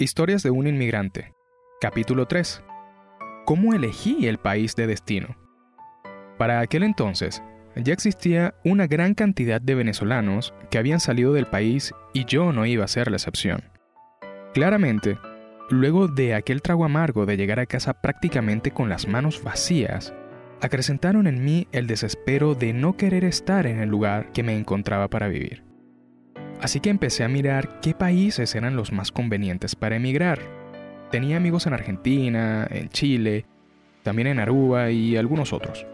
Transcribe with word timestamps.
Historias 0.00 0.44
de 0.44 0.52
un 0.52 0.68
inmigrante. 0.68 1.34
Capítulo 1.80 2.26
3. 2.26 2.62
¿Cómo 3.44 3.74
elegí 3.74 4.28
el 4.28 4.38
país 4.38 4.76
de 4.76 4.86
destino? 4.86 5.36
Para 6.38 6.60
aquel 6.60 6.84
entonces, 6.84 7.42
ya 7.74 7.94
existía 7.94 8.54
una 8.64 8.86
gran 8.86 9.14
cantidad 9.14 9.60
de 9.60 9.74
venezolanos 9.74 10.54
que 10.70 10.78
habían 10.78 11.00
salido 11.00 11.32
del 11.32 11.46
país 11.46 11.92
y 12.12 12.26
yo 12.26 12.52
no 12.52 12.64
iba 12.64 12.84
a 12.84 12.88
ser 12.88 13.10
la 13.10 13.16
excepción. 13.16 13.64
Claramente, 14.54 15.18
luego 15.68 16.06
de 16.06 16.36
aquel 16.36 16.62
trago 16.62 16.84
amargo 16.84 17.26
de 17.26 17.36
llegar 17.36 17.58
a 17.58 17.66
casa 17.66 18.00
prácticamente 18.00 18.70
con 18.70 18.88
las 18.88 19.08
manos 19.08 19.42
vacías, 19.42 20.14
acrecentaron 20.60 21.26
en 21.26 21.44
mí 21.44 21.66
el 21.72 21.88
desespero 21.88 22.54
de 22.54 22.72
no 22.72 22.96
querer 22.96 23.24
estar 23.24 23.66
en 23.66 23.80
el 23.80 23.88
lugar 23.88 24.30
que 24.30 24.44
me 24.44 24.56
encontraba 24.56 25.08
para 25.08 25.26
vivir. 25.26 25.67
Así 26.60 26.80
que 26.80 26.90
empecé 26.90 27.24
a 27.24 27.28
mirar 27.28 27.80
qué 27.80 27.94
países 27.94 28.54
eran 28.54 28.76
los 28.76 28.92
más 28.92 29.12
convenientes 29.12 29.76
para 29.76 29.96
emigrar. 29.96 30.40
Tenía 31.10 31.36
amigos 31.36 31.66
en 31.66 31.72
Argentina, 31.72 32.66
en 32.70 32.88
Chile, 32.88 33.46
también 34.02 34.28
en 34.28 34.40
Aruba 34.40 34.90
y 34.90 35.16
algunos 35.16 35.52
otros. 35.52 35.86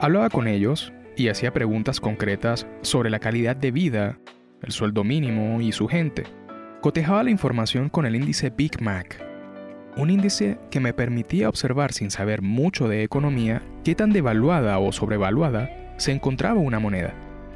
Hablaba 0.00 0.28
con 0.28 0.48
ellos 0.48 0.92
y 1.16 1.28
hacía 1.28 1.52
preguntas 1.52 2.00
concretas 2.00 2.66
sobre 2.82 3.10
la 3.10 3.20
calidad 3.20 3.56
de 3.56 3.70
vida, 3.70 4.18
el 4.62 4.72
sueldo 4.72 5.04
mínimo 5.04 5.60
y 5.60 5.72
su 5.72 5.86
gente. 5.86 6.24
Cotejaba 6.80 7.22
la 7.22 7.30
información 7.30 7.88
con 7.88 8.04
el 8.06 8.16
índice 8.16 8.50
Big 8.50 8.82
Mac, 8.82 9.24
un 9.96 10.10
índice 10.10 10.58
que 10.70 10.80
me 10.80 10.92
permitía 10.92 11.48
observar 11.48 11.92
sin 11.92 12.10
saber 12.10 12.42
mucho 12.42 12.88
de 12.88 13.04
economía 13.04 13.62
qué 13.84 13.94
tan 13.94 14.10
devaluada 14.10 14.78
o 14.78 14.90
sobrevaluada 14.90 15.70
se 15.96 16.12
encontraba 16.12 16.58
una 16.58 16.80
moneda. 16.80 17.14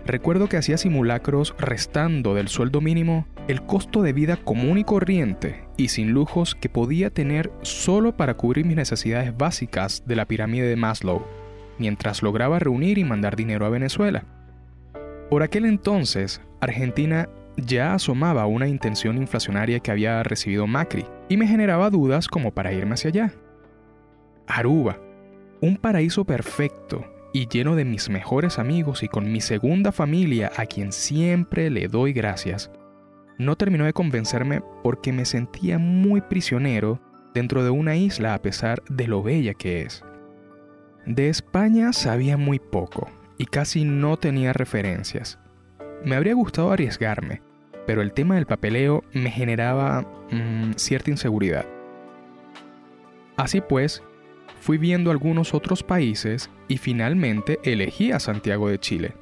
Recuerdo 0.08 0.48
que 0.48 0.56
hacía 0.56 0.78
simulacros 0.78 1.54
restando 1.58 2.32
del 2.32 2.48
sueldo 2.48 2.80
mínimo 2.80 3.26
el 3.46 3.60
costo 3.60 4.00
de 4.00 4.14
vida 4.14 4.38
común 4.38 4.78
y 4.78 4.84
corriente 4.84 5.68
y 5.76 5.88
sin 5.88 6.12
lujos 6.12 6.54
que 6.54 6.70
podía 6.70 7.10
tener 7.10 7.52
solo 7.60 8.16
para 8.16 8.32
cubrir 8.32 8.64
mis 8.64 8.76
necesidades 8.76 9.36
básicas 9.36 10.04
de 10.06 10.16
la 10.16 10.24
pirámide 10.24 10.66
de 10.66 10.76
Maslow, 10.76 11.26
mientras 11.78 12.22
lograba 12.22 12.58
reunir 12.58 12.96
y 12.96 13.04
mandar 13.04 13.36
dinero 13.36 13.66
a 13.66 13.68
Venezuela. 13.68 14.24
Por 15.28 15.42
aquel 15.42 15.66
entonces, 15.66 16.40
Argentina 16.58 17.28
ya 17.58 17.92
asomaba 17.92 18.46
una 18.46 18.66
intención 18.66 19.18
inflacionaria 19.18 19.80
que 19.80 19.90
había 19.90 20.22
recibido 20.22 20.66
Macri 20.66 21.04
y 21.28 21.36
me 21.36 21.46
generaba 21.46 21.90
dudas 21.90 22.28
como 22.28 22.52
para 22.52 22.72
irme 22.72 22.94
hacia 22.94 23.10
allá. 23.10 23.32
Aruba, 24.46 24.98
un 25.60 25.76
paraíso 25.76 26.24
perfecto 26.24 27.17
y 27.32 27.48
lleno 27.48 27.76
de 27.76 27.84
mis 27.84 28.08
mejores 28.08 28.58
amigos 28.58 29.02
y 29.02 29.08
con 29.08 29.30
mi 29.30 29.40
segunda 29.40 29.92
familia 29.92 30.50
a 30.56 30.66
quien 30.66 30.92
siempre 30.92 31.70
le 31.70 31.88
doy 31.88 32.12
gracias, 32.12 32.70
no 33.38 33.56
terminó 33.56 33.84
de 33.84 33.92
convencerme 33.92 34.62
porque 34.82 35.12
me 35.12 35.24
sentía 35.24 35.78
muy 35.78 36.20
prisionero 36.20 37.00
dentro 37.34 37.62
de 37.62 37.70
una 37.70 37.96
isla 37.96 38.34
a 38.34 38.42
pesar 38.42 38.82
de 38.88 39.06
lo 39.06 39.22
bella 39.22 39.54
que 39.54 39.82
es. 39.82 40.02
De 41.06 41.28
España 41.28 41.92
sabía 41.92 42.36
muy 42.36 42.58
poco 42.58 43.08
y 43.38 43.46
casi 43.46 43.84
no 43.84 44.16
tenía 44.16 44.52
referencias. 44.52 45.38
Me 46.04 46.16
habría 46.16 46.34
gustado 46.34 46.72
arriesgarme, 46.72 47.42
pero 47.86 48.02
el 48.02 48.12
tema 48.12 48.34
del 48.34 48.46
papeleo 48.46 49.04
me 49.12 49.30
generaba 49.30 50.02
mm, 50.30 50.72
cierta 50.76 51.10
inseguridad. 51.10 51.64
Así 53.36 53.60
pues, 53.60 54.02
fui 54.60 54.78
viendo 54.78 55.10
algunos 55.10 55.54
otros 55.54 55.82
países 55.82 56.50
y 56.68 56.78
finalmente 56.78 57.58
elegí 57.62 58.12
a 58.12 58.20
Santiago 58.20 58.68
de 58.68 58.78
Chile. 58.78 59.14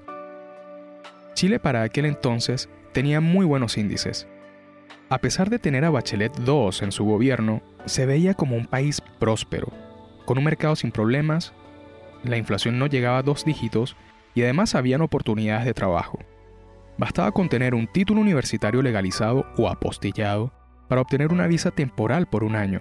Chile 1.35 1.59
para 1.59 1.83
aquel 1.83 2.07
entonces 2.07 2.69
tenía 2.93 3.21
muy 3.21 3.45
buenos 3.45 3.77
índices. 3.77 4.27
A 5.09 5.19
pesar 5.19 5.51
de 5.51 5.59
tener 5.59 5.85
a 5.85 5.91
Bachelet 5.91 6.33
II 6.47 6.71
en 6.81 6.93
su 6.93 7.05
gobierno, 7.05 7.63
se 7.85 8.07
veía 8.07 8.35
como 8.35 8.57
un 8.57 8.67
país 8.67 9.01
próspero, 9.21 9.73
con 10.25 10.39
un 10.39 10.45
mercado 10.45 10.75
sin 10.75 10.91
problemas, 10.91 11.53
la 12.25 12.37
inflación 12.37 12.79
no 12.79 12.87
llegaba 12.87 13.19
a 13.19 13.23
dos 13.23 13.45
dígitos 13.45 13.97
y 14.35 14.43
además 14.43 14.75
habían 14.75 15.03
oportunidades 15.03 15.65
de 15.65 15.75
trabajo. 15.75 16.19
Bastaba 16.99 17.31
con 17.31 17.49
tener 17.49 17.75
un 17.75 17.87
título 17.87 18.21
universitario 18.21 18.83
legalizado 18.83 19.47
o 19.57 19.69
apostillado 19.69 20.53
para 20.89 21.03
obtener 21.03 21.33
una 21.33 21.47
visa 21.47 21.71
temporal 21.71 22.27
por 22.27 22.43
un 22.43 22.57
año 22.57 22.81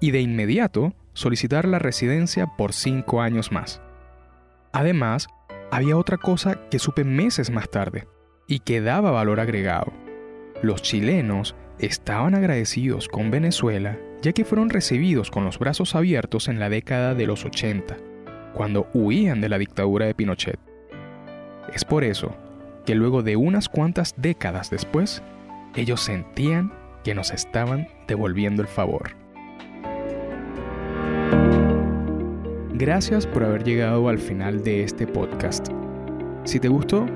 y 0.00 0.10
de 0.10 0.20
inmediato 0.20 0.92
solicitar 1.16 1.66
la 1.66 1.78
residencia 1.78 2.46
por 2.46 2.74
cinco 2.74 3.22
años 3.22 3.50
más. 3.50 3.80
Además, 4.72 5.28
había 5.70 5.96
otra 5.96 6.18
cosa 6.18 6.60
que 6.70 6.78
supe 6.78 7.04
meses 7.04 7.50
más 7.50 7.70
tarde 7.70 8.06
y 8.46 8.58
que 8.60 8.82
daba 8.82 9.10
valor 9.10 9.40
agregado. 9.40 9.92
Los 10.62 10.82
chilenos 10.82 11.56
estaban 11.78 12.34
agradecidos 12.34 13.08
con 13.08 13.30
Venezuela 13.30 13.98
ya 14.22 14.32
que 14.32 14.44
fueron 14.44 14.70
recibidos 14.70 15.30
con 15.30 15.44
los 15.44 15.58
brazos 15.58 15.94
abiertos 15.94 16.48
en 16.48 16.58
la 16.58 16.68
década 16.68 17.14
de 17.14 17.26
los 17.26 17.44
80, 17.44 17.96
cuando 18.54 18.88
huían 18.92 19.40
de 19.40 19.48
la 19.48 19.58
dictadura 19.58 20.06
de 20.06 20.14
Pinochet. 20.14 20.58
Es 21.72 21.84
por 21.84 22.04
eso 22.04 22.36
que 22.84 22.94
luego 22.94 23.22
de 23.22 23.36
unas 23.36 23.68
cuantas 23.68 24.14
décadas 24.16 24.70
después, 24.70 25.22
ellos 25.74 26.00
sentían 26.00 26.72
que 27.04 27.14
nos 27.14 27.30
estaban 27.30 27.88
devolviendo 28.06 28.62
el 28.62 28.68
favor. 28.68 29.25
Gracias 32.78 33.26
por 33.26 33.42
haber 33.42 33.64
llegado 33.64 34.06
al 34.10 34.18
final 34.18 34.62
de 34.62 34.84
este 34.84 35.06
podcast. 35.06 35.68
Si 36.44 36.60
te 36.60 36.68
gustó, 36.68 37.06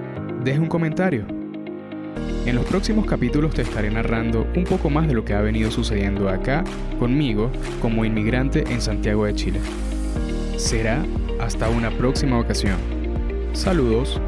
deja 0.43 0.59
un 0.59 0.69
comentario. 0.69 1.27
En 2.47 2.55
los 2.55 2.65
próximos 2.65 3.05
capítulos 3.05 3.53
te 3.53 3.61
estaré 3.61 3.91
narrando 3.91 4.47
un 4.57 4.65
poco 4.65 4.89
más 4.89 5.07
de 5.07 5.13
lo 5.13 5.23
que 5.23 5.35
ha 5.35 5.43
venido 5.43 5.71
sucediendo 5.71 6.31
acá 6.31 6.65
conmigo 6.99 7.51
como 7.83 8.07
inmigrante 8.07 8.65
en 8.73 8.81
Santiago 8.81 9.27
de 9.27 9.35
Chile. 9.35 9.61
Será 10.57 11.05
hasta 11.39 11.69
una 11.69 11.91
próxima 11.91 12.41
ocasión. 12.41 12.79
Saludos 13.53 14.19